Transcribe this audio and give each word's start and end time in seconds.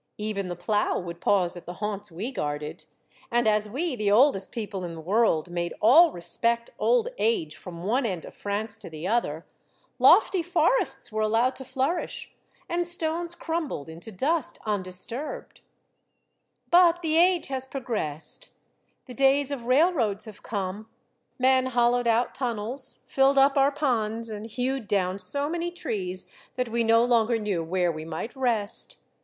Even 0.17 0.47
the 0.47 0.55
plough 0.55 0.97
would 0.97 1.21
pause 1.21 1.55
at 1.55 1.67
the 1.67 1.75
haunts 1.75 2.11
we 2.11 2.31
guarded, 2.31 2.85
and 3.29 3.47
as 3.47 3.69
we, 3.69 3.95
the 3.95 4.09
oldest 4.09 4.51
people 4.51 4.83
in 4.83 4.95
the 4.95 4.99
world, 4.99 5.51
made 5.51 5.75
all 5.79 6.11
respect 6.11 6.71
old 6.79 7.09
age 7.19 7.55
from 7.55 7.83
one 7.83 8.03
end 8.03 8.25
of 8.25 8.33
France 8.33 8.77
to 8.77 8.89
the 8.89 9.05
other, 9.07 9.45
lofty 9.99 10.41
forests 10.41 11.11
were 11.11 11.21
allowed 11.21 11.55
to 11.55 11.63
flourish, 11.63 12.33
and 12.67 12.87
stones 12.87 13.35
crumbled 13.35 13.87
into 13.87 14.11
dust 14.11 14.57
undisturbed. 14.65 15.61
13 16.71 16.79
1 16.79 16.81
94 16.81 16.81
Monday 16.81 16.97
Tales, 16.97 16.97
'* 16.97 16.97
But 16.97 17.01
the 17.03 17.17
age 17.17 17.47
has 17.49 17.65
progressed. 17.67 18.49
The 19.05 19.13
days 19.13 19.51
of 19.51 19.67
rail 19.67 19.93
roads 19.93 20.25
have 20.25 20.41
come. 20.41 20.89
Men 21.37 21.67
hollowed 21.67 22.07
out 22.07 22.33
tunnels, 22.33 23.03
filled 23.05 23.37
up 23.37 23.55
our 23.55 23.71
ponds, 23.71 24.31
and 24.31 24.47
hewed 24.47 24.87
down 24.87 25.19
so 25.19 25.47
many 25.47 25.69
trees 25.69 26.27
that 26.55 26.69
we 26.69 26.83
no 26.83 27.03
longer 27.05 27.37
knew 27.37 27.63
where 27.63 27.91
we 27.91 28.03
might 28.03 28.35
rest. 28.35 28.97